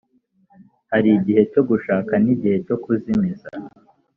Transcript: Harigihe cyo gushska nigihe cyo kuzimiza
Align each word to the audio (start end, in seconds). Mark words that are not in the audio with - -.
Harigihe 0.91 1.41
cyo 1.51 1.61
gushska 1.69 2.13
nigihe 2.23 2.57
cyo 2.65 2.75
kuzimiza 2.83 3.47